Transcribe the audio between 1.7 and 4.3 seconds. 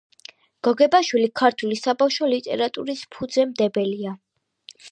საბავშვო ლიტერატურის ფუძემდებელია.